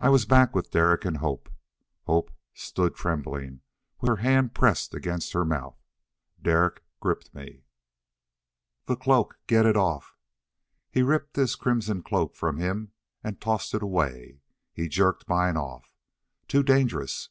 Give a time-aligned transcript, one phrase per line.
[0.00, 1.48] I was back with Derek and Hope.
[2.02, 3.62] Hope stood trembling,
[4.02, 5.82] with her hand pressed against her mouth.
[6.42, 7.64] Derek gripped me.
[8.84, 10.14] "That cloak, get it off!"
[10.90, 12.92] He ripped his crimson cloak from him
[13.24, 14.42] and tossed it away.
[14.74, 15.90] He jerked mine off.
[16.48, 17.30] "Too dangerous!